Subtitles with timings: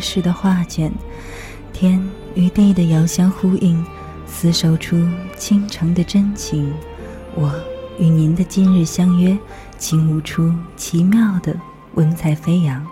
[0.00, 0.90] 夜市的画卷，
[1.74, 2.02] 天
[2.34, 3.84] 与地的遥相呼应，
[4.26, 4.96] 厮守出
[5.36, 6.72] 倾城的真情。
[7.34, 7.52] 我
[7.98, 9.36] 与您的今日相约，
[9.76, 11.54] 轻舞出奇妙的
[11.96, 12.82] 文采飞扬。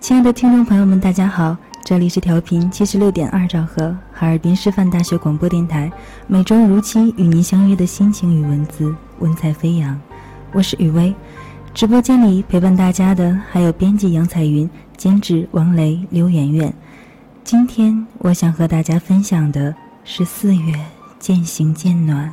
[0.00, 5.88] 亲爱的听众朋友们，大家好，这里是调频七十六点二兆赫哈尔滨师范大学广播电台，
[6.26, 9.96] 每周如期与您相约的心情与文字，文采飞扬。
[10.50, 11.14] 我是雨薇，
[11.72, 14.68] 直播间里陪伴大家的还有编辑杨彩云。
[14.96, 16.72] 监制王雷、刘媛媛，
[17.42, 19.74] 今天我想和大家分享的
[20.04, 20.74] 是四月
[21.18, 22.32] 渐行渐暖。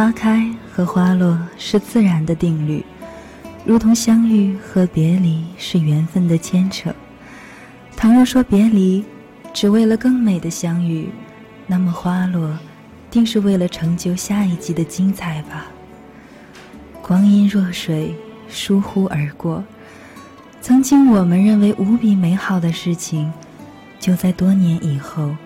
[0.00, 2.82] 花开和花落是自然的定律，
[3.66, 6.90] 如同相遇和别离是缘分的牵扯。
[7.98, 9.04] 倘若说别离
[9.52, 11.10] 只为了更美的相遇，
[11.66, 12.58] 那么花落
[13.10, 15.66] 定是为了成就下一季的精彩吧。
[17.02, 18.16] 光阴若水，
[18.48, 19.62] 疏忽而过。
[20.62, 23.30] 曾经我们认为无比美好的事情，
[23.98, 25.36] 就在多年以后，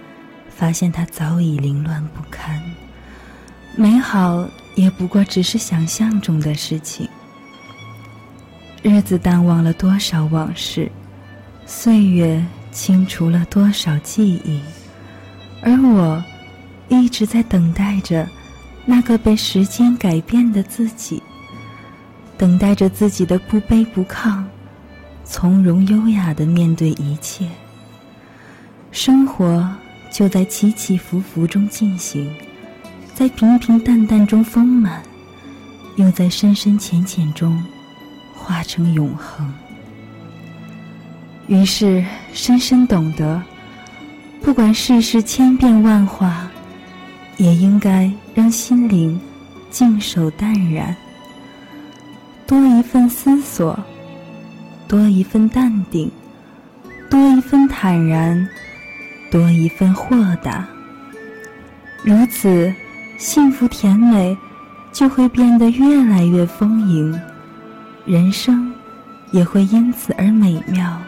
[0.48, 2.62] 发现它早已凌乱不堪。
[3.76, 7.08] 美好也不过只是想象中的事情。
[8.82, 10.90] 日子淡忘了多少往事，
[11.66, 14.60] 岁月清除了多少记忆，
[15.62, 16.22] 而我
[16.88, 18.28] 一直在等待着
[18.84, 21.20] 那个被时间改变的自己，
[22.38, 24.44] 等待着自己的不卑不亢，
[25.24, 27.48] 从容优雅的面对一切。
[28.92, 29.68] 生活
[30.12, 32.32] 就在起起伏伏中进行，
[33.14, 35.02] 在平平淡淡中丰满，
[35.96, 37.62] 又在深深浅浅中
[38.34, 39.50] 化成永恒。
[41.46, 43.40] 于是，深深懂得，
[44.43, 46.50] 不管世事千变万化，
[47.37, 49.20] 也应该让心灵
[49.70, 50.94] 静守淡然，
[52.46, 53.78] 多一份思索，
[54.88, 56.10] 多一份淡定，
[57.08, 58.49] 多一份坦然。
[59.31, 60.64] 多一份豁达，
[62.05, 62.72] 如此，
[63.16, 64.37] 幸福甜美
[64.93, 67.19] 就会变得越来越丰盈，
[68.05, 68.72] 人生
[69.32, 71.00] 也会因此而美妙。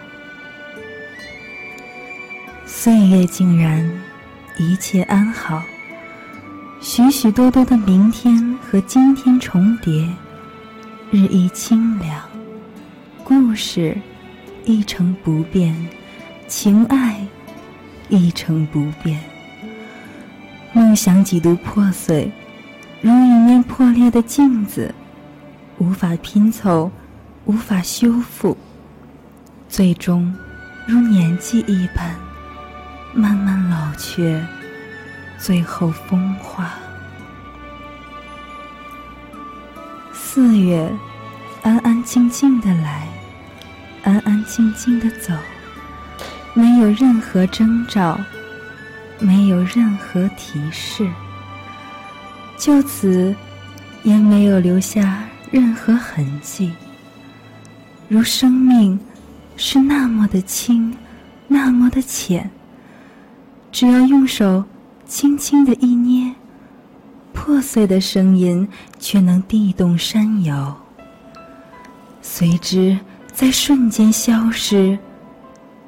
[2.65, 3.89] 岁月静然，
[4.59, 5.63] 一切安好，
[6.81, 10.09] 许许多多的明天和今天重叠，
[11.11, 12.21] 日益清凉，
[13.23, 13.97] 故事
[14.65, 15.75] 一成不变，
[16.47, 17.17] 情爱。
[18.09, 19.21] 一成不变，
[20.77, 22.31] 梦想几度破碎，
[23.01, 24.95] 如一面破裂的镜子，
[25.79, 26.93] 无法拼凑，
[27.47, 28.55] 无法修复，
[29.71, 30.35] 最终
[30.87, 32.15] 如年纪一般，
[33.15, 34.39] 慢慢老去，
[35.39, 36.75] 最后风化。
[40.13, 40.93] 四月，
[41.63, 43.09] 安安静静的来，
[44.05, 45.33] 安安静静的走。
[46.53, 48.21] 没有任何征兆，
[49.19, 51.09] 没有任何提示，
[52.57, 53.35] 就此
[54.03, 56.73] 也没有留下任何痕迹。
[58.09, 58.99] 如生命
[59.57, 60.97] 是那么的轻，
[61.49, 62.51] 那么的浅，
[63.73, 64.65] 只要用手
[65.07, 66.35] 轻轻的一捏，
[67.33, 68.69] 破碎的声音
[68.99, 70.77] 却能地动山摇，
[72.23, 72.99] 随之
[73.33, 74.99] 在瞬间消失。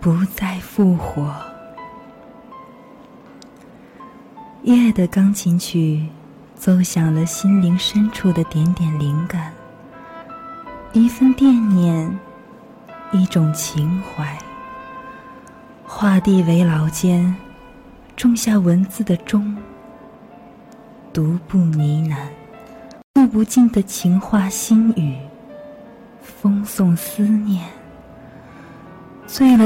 [0.00, 1.47] 不再复活。
[4.76, 6.06] 夜的钢琴曲
[6.54, 9.50] 奏响了心灵深处的点点灵感，
[10.92, 12.18] 一份惦念，
[13.10, 14.36] 一种情怀。
[15.86, 17.34] 画地为牢间，
[18.14, 19.56] 种下文字的钟，
[21.14, 22.16] 独步呢喃，
[23.14, 25.16] 诉不尽的情话心语，
[26.20, 27.64] 风送思念，
[29.26, 29.64] 醉了。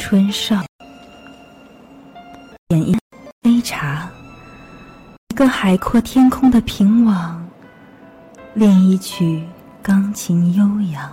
[0.00, 0.64] 春少，
[2.68, 2.96] 点一
[3.46, 4.10] 杯茶，
[5.28, 7.46] 一个海阔天空的平网，
[8.54, 9.44] 练一曲
[9.80, 11.08] 钢琴悠扬。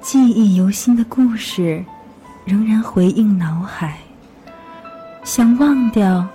[0.00, 1.84] 记忆犹新的故事，
[2.44, 3.96] 仍然回应脑海。
[5.22, 6.26] 想忘掉，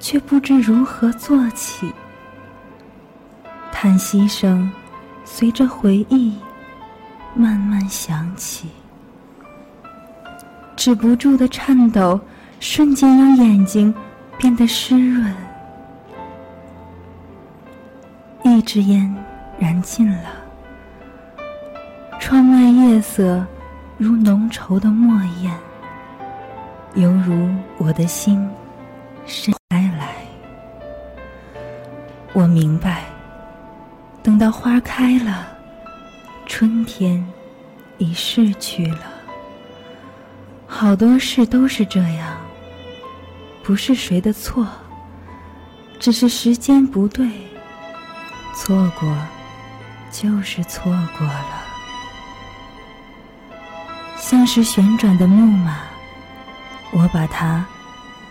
[0.00, 1.92] 却不知如何做起。
[3.70, 4.68] 叹息声，
[5.24, 6.36] 随着回忆
[7.36, 8.68] 慢慢响起。
[10.74, 12.20] 止不住的颤抖，
[12.60, 13.92] 瞬间让眼睛
[14.38, 15.34] 变得湿润。
[18.44, 19.12] 一支烟
[19.58, 20.30] 燃尽了，
[22.18, 23.44] 窗外夜色
[23.96, 25.50] 如浓稠的墨砚，
[26.94, 27.48] 犹如
[27.78, 28.46] 我的心
[29.24, 30.14] 深开来。
[32.34, 33.04] 我明白，
[34.22, 35.48] 等到花开了，
[36.44, 37.26] 春天
[37.96, 39.00] 已逝去了。
[40.66, 42.39] 好多事都是这样，
[43.70, 44.66] 不是谁的错，
[46.00, 47.30] 只是时间不对，
[48.52, 49.16] 错过
[50.10, 51.62] 就是错过了。
[54.18, 55.82] 像是旋转的木马，
[56.90, 57.64] 我把它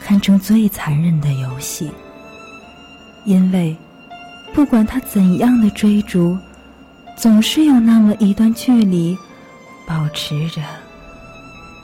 [0.02, 1.90] 看成最残忍的游戏，
[3.24, 3.74] 因为
[4.54, 6.38] 不管它怎样的追逐，
[7.16, 9.18] 总是有那么一段距离
[9.88, 10.62] 保持着。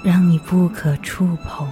[0.04, 1.66] 让你不可触碰。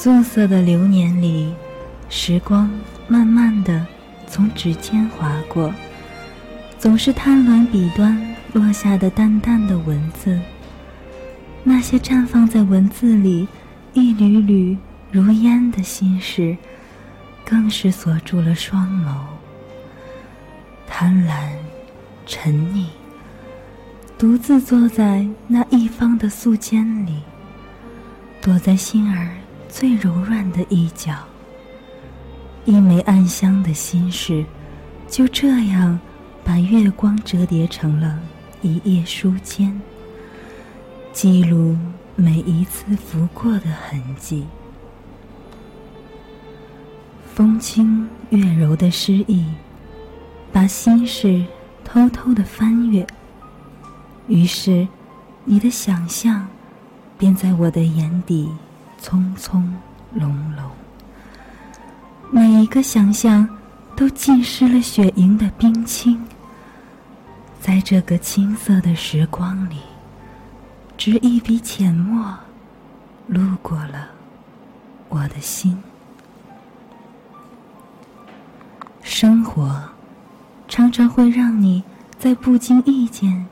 [0.00, 1.52] 素色的流年里，
[2.08, 2.70] 时光
[3.08, 3.84] 慢慢的
[4.28, 5.74] 从指尖划过，
[6.78, 8.16] 总是贪婪笔端
[8.52, 10.38] 落下的淡淡的文字。
[11.64, 13.48] 那些绽放在文字里
[13.92, 14.78] 一缕缕
[15.10, 16.56] 如烟的心事，
[17.44, 19.16] 更是锁住了双眸。
[20.86, 21.50] 贪婪，
[22.24, 22.84] 沉溺，
[24.16, 27.16] 独自坐在那一方的素笺里，
[28.40, 29.30] 躲在心儿
[29.78, 31.14] 最柔软的一角。
[32.64, 34.44] 一枚暗香的心事，
[35.06, 35.96] 就这样
[36.42, 38.18] 把月光折叠成了
[38.60, 39.72] 一页书笺。
[41.12, 41.78] 记录
[42.16, 44.44] 每一次拂过的痕迹，
[47.32, 49.46] 风轻月柔的诗意，
[50.52, 51.44] 把心事
[51.84, 53.06] 偷偷的翻阅。
[54.26, 54.88] 于是，
[55.44, 56.48] 你的想象
[57.16, 58.50] 便在我的眼底
[59.00, 59.62] 匆匆
[60.12, 60.70] 隆隆。
[62.30, 63.48] 每一个想象
[63.96, 66.22] 都浸湿了雪莹的冰清，
[67.60, 69.76] 在这个青涩的时光里。
[70.96, 72.36] 只一笔浅墨，
[73.28, 74.08] 路过了
[75.08, 75.80] 我的心。
[79.02, 79.82] 生活
[80.66, 81.82] 常常会让你
[82.18, 83.46] 在不经意间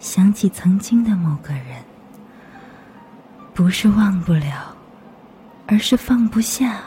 [0.00, 1.84] 想起曾经的某个人，
[3.54, 4.75] 不是忘不了，
[5.66, 6.80] 而是放不下。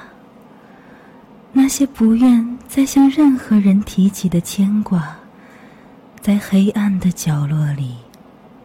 [1.51, 5.17] 那些不愿再向任何人提起的牵挂，
[6.21, 7.95] 在黑暗的角落里。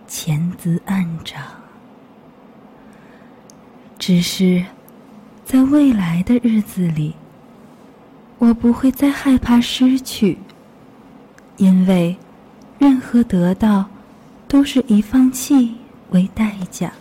[0.06, 1.42] 潜滋暗长，
[3.98, 4.64] 只是
[5.44, 7.14] 在未来的日子里，
[8.38, 10.38] 我不会再害怕失去，
[11.56, 12.16] 因为
[12.78, 13.86] 任何得到
[14.46, 15.74] 都是以放弃
[16.10, 16.92] 为代价。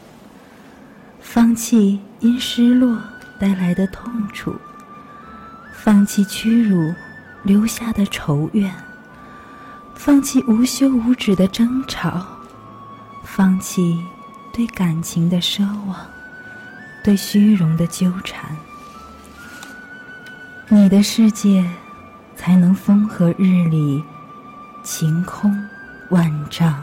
[1.19, 2.97] 放弃因失落
[3.37, 4.55] 带来的痛楚，
[5.73, 6.95] 放弃屈辱
[7.43, 8.73] 留下的仇怨，
[9.93, 12.25] 放弃无休无止的争吵。
[13.23, 14.01] 放弃
[14.53, 15.97] 对感情的奢望，
[17.03, 18.55] 对虚荣的纠缠，
[20.69, 21.67] 你的世界
[22.35, 24.03] 才能风和日丽，
[24.83, 25.67] 晴空
[26.09, 26.82] 万丈。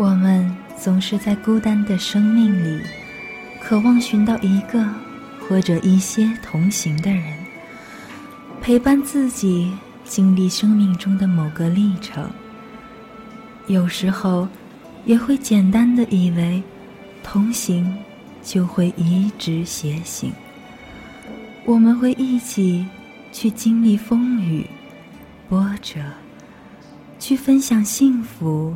[0.00, 2.82] 我们总是在孤单的生命里，
[3.60, 4.82] 渴望寻到一个
[5.46, 7.36] 或者一些同行的人，
[8.62, 9.70] 陪伴自己
[10.02, 12.30] 经历生命中的某个历程。
[13.66, 14.48] 有时候，
[15.04, 16.62] 也会简单的以为，
[17.22, 17.94] 同行
[18.42, 20.32] 就会一直携行。
[21.66, 22.86] 我们会一起
[23.32, 24.64] 去经历风雨、
[25.46, 26.00] 波折，
[27.18, 28.74] 去分享幸福。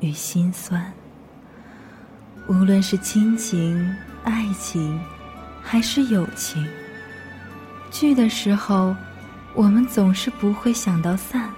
[0.00, 0.92] 与心酸，
[2.46, 5.00] 无论是亲情、爱情，
[5.62, 6.66] 还是友情，
[7.90, 8.94] 聚的时候，
[9.54, 11.50] 我们总是不会想到散。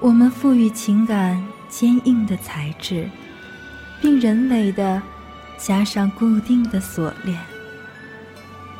[0.00, 3.08] 我们赋予情感坚硬的材质，
[4.00, 5.00] 并人为的
[5.58, 7.38] 加上固定的锁链，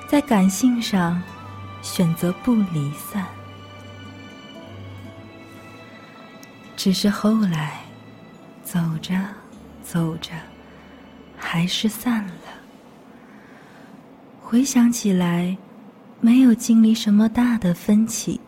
[0.09, 1.23] 在感性上
[1.81, 3.27] 选择不离散。
[6.77, 7.82] 只是后来，
[8.73, 9.15] 走着
[9.83, 10.31] 走着，
[11.37, 12.33] 还是散了。
[14.41, 15.55] 回想起来，
[16.23, 18.41] 没有经历什么大的分歧，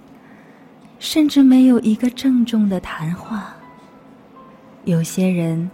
[0.99, 3.55] 甚至没有一个郑重的谈话。
[4.85, 5.71] 有些人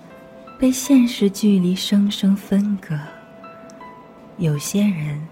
[0.59, 2.99] 被现实距离生生分隔，
[4.39, 5.25] 有些人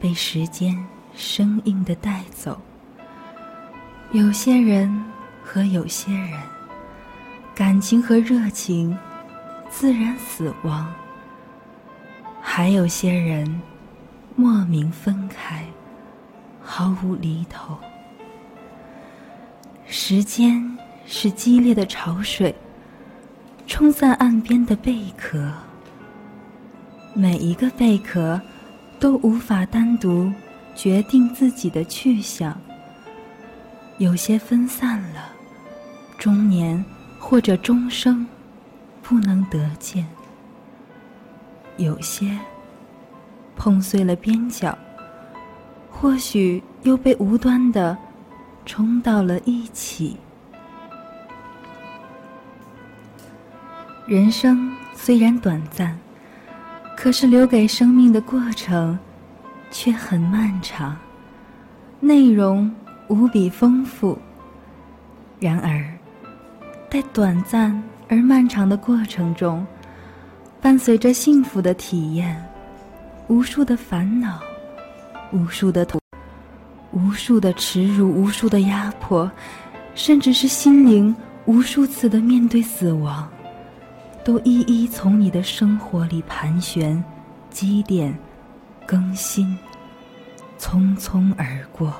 [0.00, 0.76] 被时间
[1.14, 2.60] 生硬的带走，
[4.10, 4.92] 有些人。
[5.42, 6.38] 和有些人，
[7.60, 8.96] 感情和热情
[9.68, 10.86] 自然死亡；
[12.40, 13.60] 还有些人
[14.34, 15.62] 莫名分开，
[16.62, 17.76] 毫无厘头。
[19.86, 22.54] 时间是激烈的潮水，
[23.66, 25.52] 冲散岸边的贝壳。
[27.12, 28.40] 每一个贝壳
[28.98, 30.32] 都无法单独
[30.74, 32.58] 决定自己的去向，
[33.98, 35.30] 有些分散了。
[36.16, 36.82] 中年
[37.22, 38.26] 或者终生
[39.02, 40.04] 不能得见，
[41.76, 42.36] 有些
[43.54, 44.76] 碰碎了边角，
[45.88, 47.96] 或许又被无端的
[48.64, 50.16] 冲到了一起。
[54.06, 55.96] 人生虽然短暂，
[56.96, 58.98] 可是留给生命的过程
[59.70, 60.96] 却很漫长，
[62.00, 62.74] 内容
[63.06, 64.18] 无比丰富。
[65.38, 65.99] 然而。
[66.90, 69.64] 在短暂而漫长的过程中，
[70.60, 72.44] 伴随着幸福的体验，
[73.28, 74.40] 无数的烦恼，
[75.30, 76.00] 无数的痛，
[76.90, 79.30] 无数的耻辱，无数的压迫，
[79.94, 83.30] 甚至是心灵无数次的面对死亡，
[84.24, 87.00] 都一一从你的生活里盘旋、
[87.50, 88.12] 积淀、
[88.84, 89.56] 更新，
[90.58, 91.94] 匆匆而过。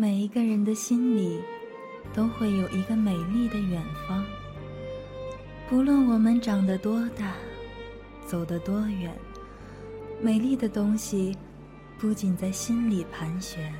[0.00, 1.40] 每一个人的心里，
[2.14, 4.24] 都会有一个美丽的远方。
[5.68, 7.34] 不论我们长得多大，
[8.24, 9.12] 走得多远，
[10.22, 11.36] 美丽的东西
[11.98, 13.74] 不仅在心里盘旋，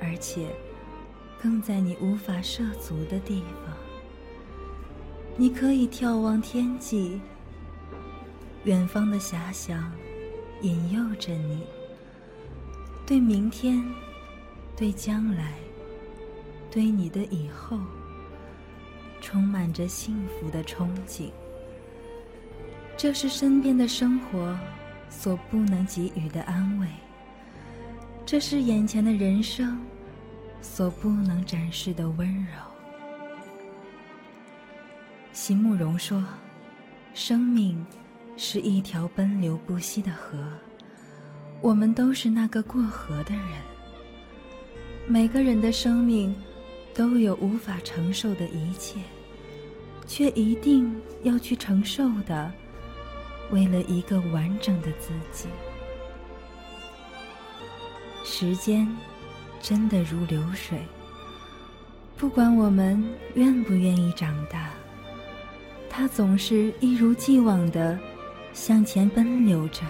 [0.00, 0.46] 而且
[1.38, 3.76] 更在你无法涉足的地方。
[5.36, 7.20] 你可以眺望天际，
[8.64, 9.92] 远方的遐想
[10.62, 11.62] 引诱着你，
[13.04, 13.84] 对明天。
[14.80, 15.52] 对将来，
[16.70, 17.78] 对你的以后，
[19.20, 21.30] 充满着幸福的憧憬。
[22.96, 24.58] 这是身边的生活
[25.10, 26.88] 所不能给予的安慰，
[28.24, 29.78] 这是眼前的人生
[30.62, 32.52] 所不能展示的温柔。
[35.34, 36.24] 席慕容说
[37.12, 37.84] ：“生命
[38.38, 40.42] 是一条奔流不息的河，
[41.60, 43.44] 我们都是那个过河的人。”
[45.10, 46.32] 每个人的生命
[46.94, 49.00] 都有无法承受的一切，
[50.06, 52.48] 却一定要去承受的，
[53.50, 55.48] 为了一个完整的自己。
[58.22, 58.86] 时间
[59.60, 60.78] 真的如流水，
[62.16, 64.70] 不管我们愿不愿意长大，
[65.88, 67.98] 它总是一如既往的
[68.52, 69.82] 向前奔流着。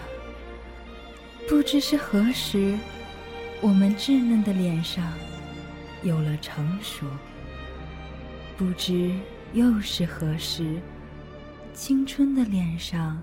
[1.47, 2.75] 不知是何时，
[3.63, 5.05] 我们稚嫩的脸上
[6.03, 7.05] 有了成熟；
[8.57, 9.15] 不知
[9.53, 10.81] 又是何时，
[11.75, 13.23] 青春的脸上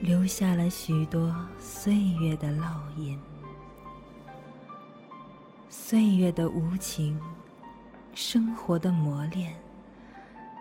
[0.00, 3.18] 留下了许多岁月的烙印。
[5.68, 7.20] 岁月的无情，
[8.14, 9.54] 生活的磨练，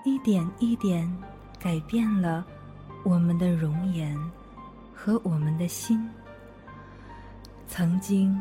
[0.04, 1.10] 一点一点
[1.58, 2.46] 改变了
[3.06, 4.14] 我们的容颜
[4.94, 6.06] 和我们的心。
[7.66, 8.38] 曾经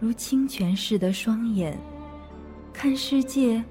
[0.00, 1.78] 如清泉似的双眼，
[2.72, 3.62] 看世界，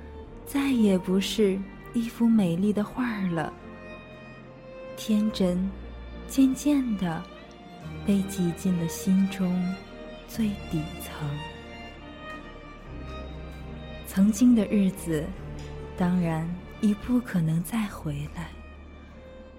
[0.45, 1.59] 再也不是
[1.91, 3.51] 一幅美丽的画儿了。
[4.95, 5.67] 天真，
[6.27, 7.23] 渐渐的
[8.05, 9.59] 被挤进了心中
[10.27, 11.27] 最底层。
[14.05, 15.25] 曾经的日子，
[15.97, 16.47] 当然
[16.79, 18.49] 已不可能再回来。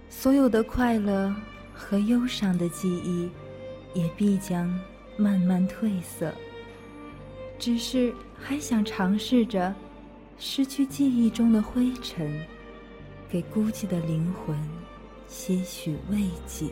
[0.08, 1.34] 所有的快乐
[1.74, 3.28] 和忧伤的记忆，
[3.92, 4.72] 也必将
[5.16, 6.32] 慢慢褪色。
[7.60, 9.72] 只是还想尝试着，
[10.38, 12.40] 失去记忆中的灰尘，
[13.28, 14.56] 给孤寂的灵魂
[15.28, 16.66] 些许慰藉。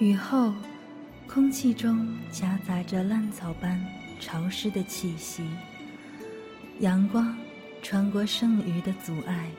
[0.00, 0.54] 雨后，
[1.28, 3.78] 空气中夹杂着烂草般
[4.18, 5.44] 潮湿的气息。
[6.78, 7.36] 阳光
[7.82, 9.50] 穿过剩余的阻碍，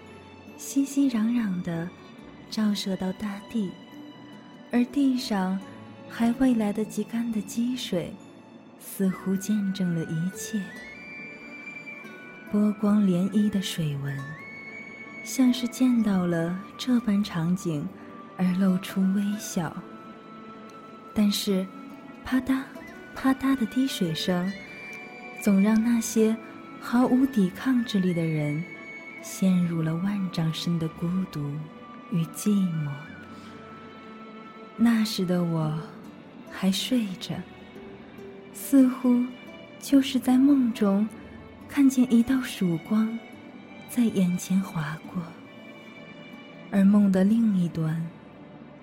[0.58, 1.88] 熙熙攘攘地
[2.50, 3.70] 照射到大地，
[4.72, 5.60] 而地上
[6.10, 8.12] 还未来得及干的积水，
[8.80, 10.60] 似乎见证了一切。
[12.52, 14.18] 波光涟漪的水纹，
[15.24, 17.88] 像是见到了这般场景
[18.38, 19.72] 而露出微笑。
[21.14, 21.66] 但是，
[22.24, 22.62] 啪嗒、
[23.14, 24.52] 啪嗒的滴水声，
[25.42, 26.36] 总让那些
[26.80, 28.64] 毫无抵抗之力的人，
[29.22, 31.52] 陷入了万丈深的孤独
[32.12, 32.90] 与寂寞。
[34.78, 35.78] 那时的我，
[36.50, 37.36] 还睡着，
[38.54, 39.24] 似乎
[39.80, 41.08] 就是在梦中，
[41.68, 43.20] 看见一道曙光，
[43.90, 45.22] 在眼前划过。
[46.72, 48.02] 而梦的另一端，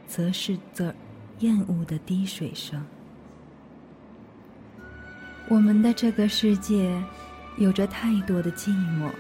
[0.07, 0.95] 则是这。
[1.41, 2.85] 厌恶的滴水声。
[5.49, 7.03] 我们的这个世界，
[7.57, 9.11] 有着太多的寂寞。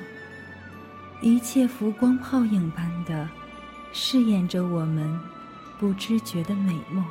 [1.20, 3.28] 一切浮光泡影般的
[3.92, 5.18] 饰演着我们
[5.78, 7.04] 不知觉的美梦。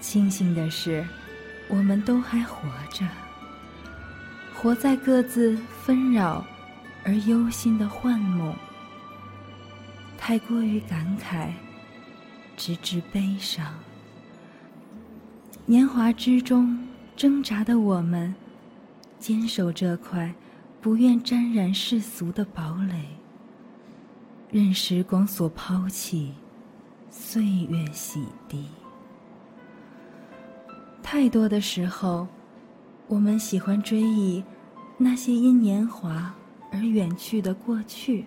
[0.00, 1.04] 庆幸的是，
[1.68, 3.04] 我们都还活着，
[4.54, 6.44] 活在各自纷扰
[7.04, 8.54] 而忧心的幻梦。
[10.16, 11.50] 太过于感慨，
[12.60, 13.72] 直至悲伤。
[15.64, 18.34] 年华之中挣扎的我们，
[19.18, 20.34] 坚守这块
[20.78, 23.16] 不愿沾染世俗的堡垒，
[24.50, 26.34] 任时光所抛弃，
[27.10, 28.64] 岁月洗涤。
[31.02, 32.28] 太多的时候，
[33.06, 34.44] 我们喜欢追忆
[34.98, 36.34] 那些因年华
[36.70, 38.26] 而远去的过去，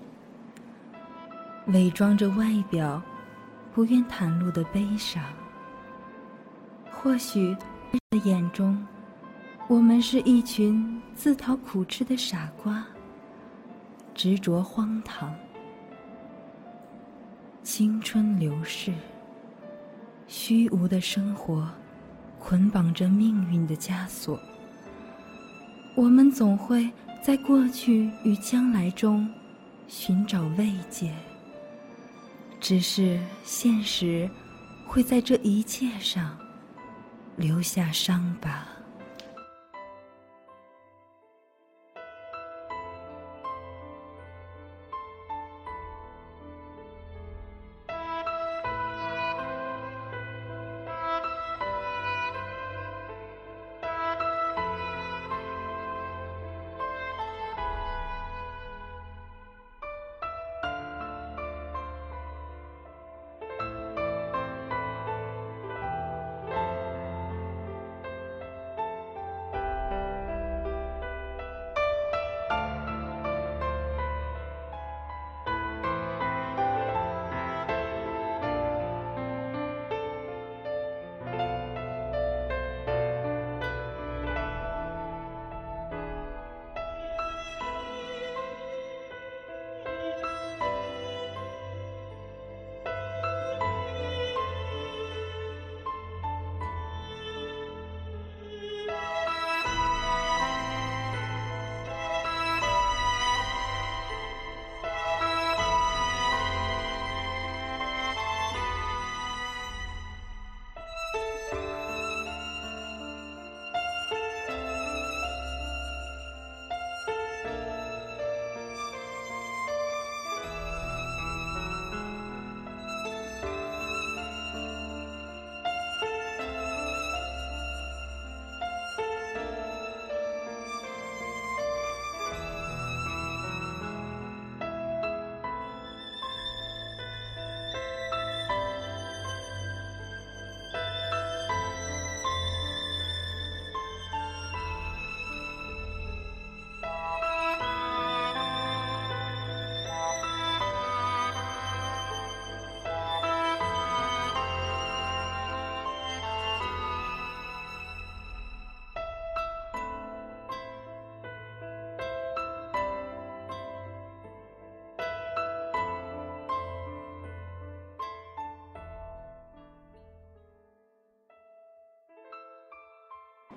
[1.67, 2.99] 伪装着外表，
[3.73, 5.23] 不愿袒露的悲伤。
[6.91, 7.55] 或许，
[8.09, 8.85] 的眼中，
[9.67, 12.85] 我们是一群自讨苦吃的傻瓜，
[14.13, 15.33] 执着荒唐。
[17.63, 18.93] 青春流逝，
[20.27, 21.67] 虚无的生活。
[22.45, 24.37] 捆绑着命运的枷锁，
[25.95, 29.25] 我们总会在过去与将来中
[29.87, 31.15] 寻找慰藉。
[32.63, 34.29] 只是现实
[34.87, 36.37] 会在这一切上
[37.35, 38.72] 留下伤疤。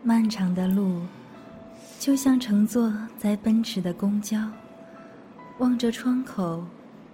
[0.06, 1.00] 漫长的路，
[1.98, 4.38] 就像乘坐在奔驰的公交，
[5.58, 6.64] 望着窗口，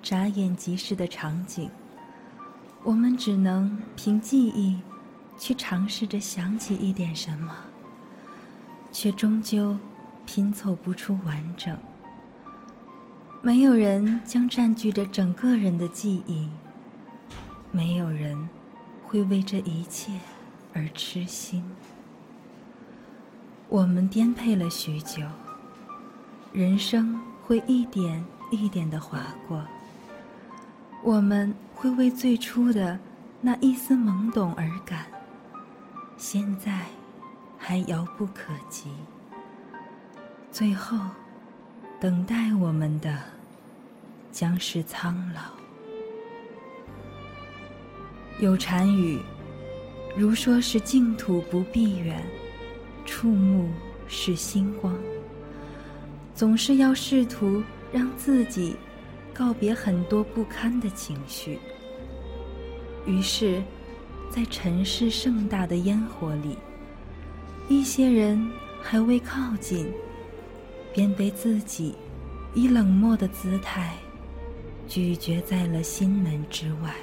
[0.02, 1.70] 眨眼即逝的场景，
[2.83, 4.78] 我们只能凭记忆，
[5.38, 7.57] 去尝试着想起一点什么，
[8.92, 9.78] 却终究
[10.26, 11.74] 拼凑不出完整。
[13.40, 16.46] 没有人将占据着整个人的记忆，
[17.70, 18.50] 没有人
[19.02, 20.12] 会为这一切
[20.74, 21.64] 而痴心。
[23.72, 25.22] 我们颠沛了许久，
[26.52, 29.64] 人生会一点一点的划过。
[31.02, 32.98] 我们会为最初的
[33.40, 35.06] 那一丝懵懂而感，
[36.18, 36.82] 现在
[37.56, 38.90] 还遥不可及。
[40.50, 40.98] 最后，
[41.98, 43.20] 等待我们的
[44.30, 45.40] 将是苍老。
[48.38, 49.18] 有禅语，
[50.14, 52.22] 如说是净土不必远。
[53.05, 53.69] 触目
[54.07, 54.95] 是星光，
[56.35, 57.62] 总是要试图
[57.93, 58.77] 让自己
[59.35, 61.59] 告别很多不堪的情绪。
[63.07, 63.62] 于是，
[64.31, 66.57] 在尘世盛大的烟火里，
[67.69, 69.93] 一些人还未靠近，
[70.93, 71.95] 便被自己
[72.55, 73.95] 以冷漠的姿态
[74.87, 76.95] 拒绝在了心门之外，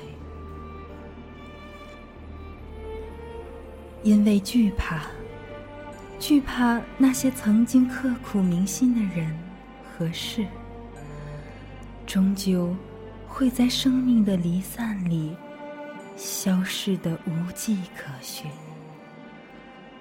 [4.03, 5.07] 因为惧怕，
[6.19, 9.33] 惧怕那些曾经刻骨铭心的人
[9.83, 10.45] 和事，
[12.05, 12.75] 终究
[13.25, 15.35] 会在生命的离散里
[16.17, 18.51] 消失的无迹可寻，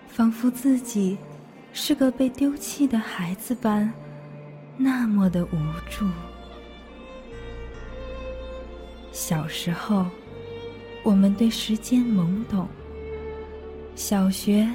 [0.09, 1.17] 仿佛自己
[1.73, 3.91] 是个被丢弃的孩子般。
[4.77, 5.59] 那么的无
[5.91, 6.07] 助。
[9.13, 10.07] 小时候，
[11.03, 12.69] 我们对时间懵懂。
[13.97, 14.69] 小学，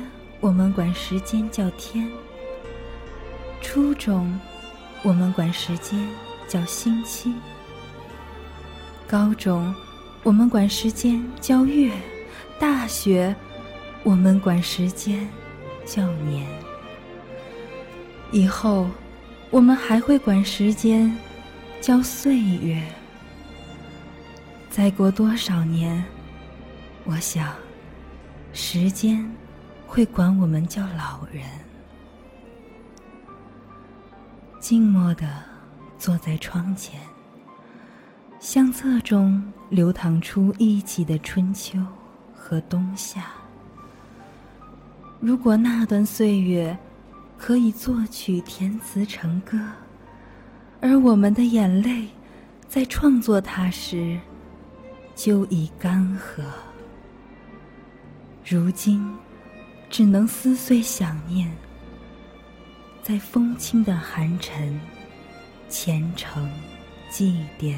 [0.44, 2.06] 我们管时间叫天；
[3.62, 4.38] 初中，
[5.02, 5.98] 我们管时间
[6.50, 7.32] 叫星期；
[9.08, 9.74] 高中，
[10.22, 11.94] 我们管时间叫月；
[12.60, 13.34] 大学，
[14.04, 15.26] 我们管时间
[15.86, 16.46] 叫年。
[18.34, 18.90] 以后。
[19.50, 21.16] 我们还会管时间
[21.80, 22.82] 叫岁月。
[24.68, 26.04] 再过多少年，
[27.04, 27.54] 我想，
[28.52, 29.24] 时间
[29.94, 31.46] 会管我们叫老人。
[34.60, 35.28] 静默地
[36.00, 37.00] 坐在窗前，
[38.40, 41.78] 相册中流淌出一起的春秋
[42.34, 43.26] 和冬夏。
[45.20, 46.76] 如果那段岁月。
[47.36, 49.60] 可以作曲填词成歌，
[50.80, 52.08] 而我们的眼泪，
[52.70, 54.18] 在创作它时
[55.14, 56.42] 就已干涸。
[58.46, 59.14] 如今，
[59.94, 61.56] 只能撕碎想念，
[63.04, 64.82] 在风轻的寒晨，
[65.70, 66.50] 虔诚
[67.12, 67.76] 祭奠。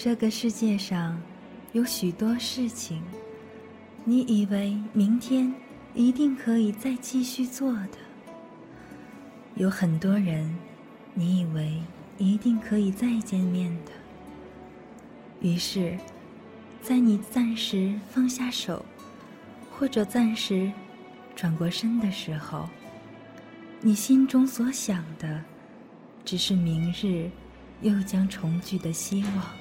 [0.00, 1.20] 这个世界上
[1.72, 3.02] 有许多事情，
[4.04, 5.52] 你以为明天
[5.92, 7.98] 一定可以再继续做的；
[9.56, 10.56] 有很多人，
[11.14, 11.82] 你以为
[12.16, 13.90] 一定可以再见面的。
[15.40, 15.98] 于是，
[16.80, 18.86] 在你暂时放下手，
[19.72, 20.70] 或者暂时
[21.34, 22.68] 转过身的时候，
[23.80, 25.42] 你心中所想的，
[26.24, 27.28] 只是明日
[27.80, 29.57] 又将重聚的希望。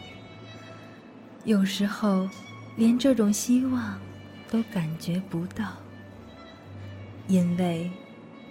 [1.47, 2.29] 有时候，
[2.75, 3.97] 连这种希望
[4.51, 5.77] 都感觉不到，
[7.29, 7.89] 因为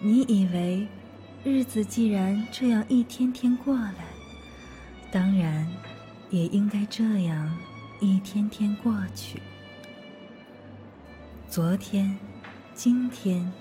[0.01, 0.89] 你以为
[1.45, 4.07] 日子既然这样一天天过来，
[5.11, 5.71] 当然
[6.31, 7.55] 也应该这样
[8.01, 9.43] 一天天过去。
[11.51, 12.17] 昨天、
[12.75, 13.53] 今天、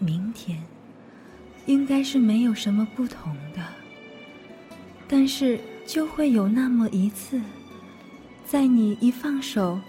[0.00, 0.60] 明天，
[1.66, 3.62] 应该是没有什么不同的，
[5.06, 7.40] 但是就会有那么一次。
[8.48, 9.80] 在你一放手、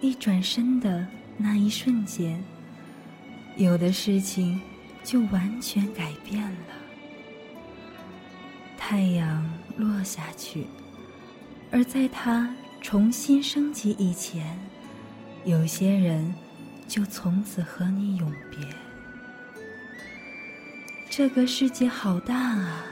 [0.00, 2.42] 一转身的那一瞬间，
[3.56, 4.60] 有的事情
[5.04, 6.66] 就完全改变了。
[8.76, 10.66] 太阳落下去，
[11.70, 14.58] 而在它重新升起以前，
[15.44, 16.34] 有些人
[16.88, 18.58] 就从此和你永别。
[21.08, 22.84] 这个世界好大啊，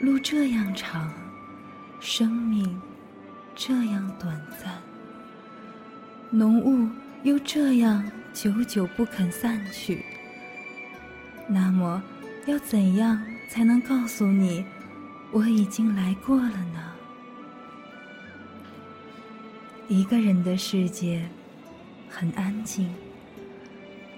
[0.00, 1.12] 路这样长，
[1.98, 2.80] 生命
[3.60, 4.72] 这样短暂，
[6.30, 6.88] 浓雾
[7.24, 10.04] 又这样久久不肯散去。
[11.48, 12.00] 那么，
[12.46, 14.64] 要怎样才能告诉你，
[15.32, 16.92] 我已经来过了呢？
[19.88, 21.28] 一个人的世界
[22.08, 22.88] 很安静，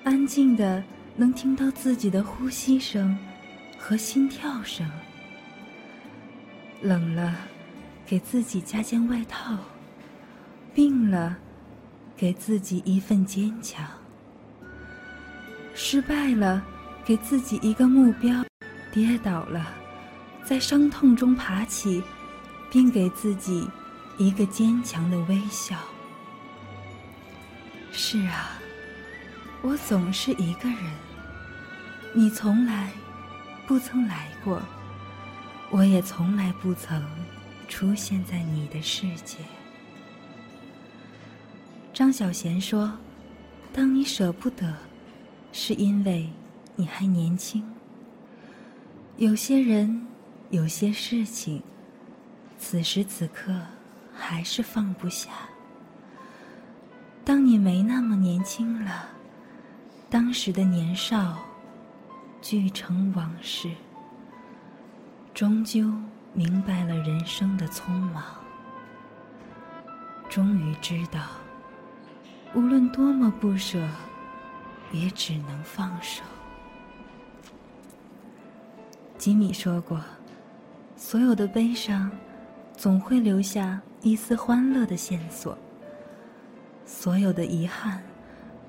[0.05, 0.85] 安静的
[1.17, 3.17] 能听到自己的呼吸声
[3.79, 4.87] 和心跳声。
[6.83, 7.35] 冷了，
[8.11, 9.57] 给自己加件外套；
[10.75, 11.37] 病了，
[12.17, 13.85] 给自己一份坚强；
[15.77, 16.61] 失败了，
[17.05, 18.43] 给自己一个目标；
[18.91, 19.65] 跌倒了，
[20.43, 22.03] 在伤痛中爬起，
[22.69, 23.71] 并给自己。
[24.19, 25.77] 一个坚强的微笑。
[27.93, 28.59] 是啊，
[29.63, 30.79] 我总是一个人。
[32.13, 32.91] 你从来
[33.69, 34.61] 不曾来过，
[35.71, 37.01] 我也从来不曾
[37.71, 39.39] 出现在你的世界。
[41.95, 42.93] 张小娴说
[43.73, 44.77] ：“当你舍不得，
[45.53, 46.29] 是因为
[46.77, 47.65] 你还年轻。
[49.17, 50.07] 有些人，
[50.51, 51.63] 有些事情，
[52.59, 53.59] 此时此刻。”
[54.23, 55.31] 还是放不下。
[57.25, 59.09] 当你没那么年轻了，
[60.11, 61.39] 当时的年少，
[62.43, 63.71] 俱成往事。
[65.33, 65.91] 终究
[66.33, 68.25] 明白了人生的匆忙，
[70.29, 71.21] 终于知道，
[72.55, 73.87] 无论多么不舍，
[74.93, 76.23] 也只能放手。
[79.19, 80.01] 吉米说过
[80.97, 82.11] ：“所有的悲伤，
[82.77, 85.59] 总会留下。”一丝欢乐的线索。
[86.87, 88.03] 所有的遗憾，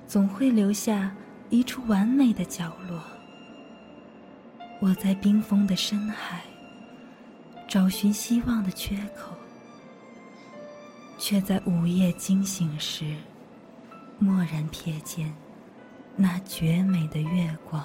[0.06, 1.10] 总会留下
[1.48, 3.02] 一处完美的角落。
[4.78, 6.42] 我在冰封的深海，
[7.72, 9.34] 找寻希望的缺口，
[11.16, 13.16] 却在午夜惊醒时，
[14.18, 15.32] 蓦然瞥见
[16.14, 17.82] 那绝美的月光。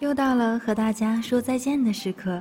[0.00, 2.40] 又到了和大家说再见的时刻，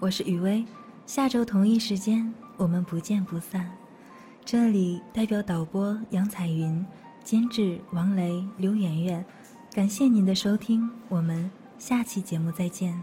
[0.00, 0.64] 我是雨薇，
[1.06, 3.70] 下周同一时间我们不见不散。
[4.44, 6.84] 这里代表导播杨彩云，
[7.22, 9.24] 监制王雷、刘媛媛，
[9.72, 11.48] 感谢您的收听，我们
[11.78, 13.00] 下期节目再见。